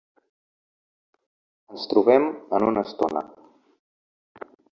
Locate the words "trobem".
1.91-2.25